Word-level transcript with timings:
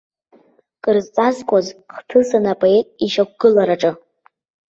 Крызҵазкуаз 0.83 1.67
хҭысын 1.95 2.45
апоет 2.53 2.87
ишьақәгылараҿы. 3.03 3.91